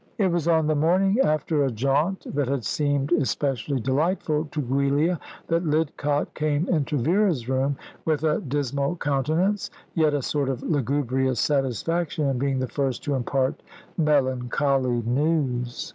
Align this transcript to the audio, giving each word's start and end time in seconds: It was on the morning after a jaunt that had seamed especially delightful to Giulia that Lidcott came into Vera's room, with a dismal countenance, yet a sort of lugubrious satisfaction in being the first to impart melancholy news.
It 0.17 0.31
was 0.31 0.47
on 0.47 0.65
the 0.65 0.73
morning 0.73 1.19
after 1.19 1.63
a 1.63 1.69
jaunt 1.69 2.25
that 2.33 2.47
had 2.47 2.65
seamed 2.65 3.11
especially 3.11 3.79
delightful 3.79 4.45
to 4.45 4.59
Giulia 4.59 5.19
that 5.45 5.63
Lidcott 5.63 6.33
came 6.33 6.67
into 6.69 6.97
Vera's 6.97 7.47
room, 7.47 7.77
with 8.03 8.23
a 8.23 8.39
dismal 8.41 8.95
countenance, 8.95 9.69
yet 9.93 10.15
a 10.15 10.23
sort 10.23 10.49
of 10.49 10.63
lugubrious 10.63 11.39
satisfaction 11.39 12.27
in 12.27 12.39
being 12.39 12.57
the 12.57 12.67
first 12.67 13.03
to 13.03 13.13
impart 13.13 13.61
melancholy 13.95 15.03
news. 15.05 15.89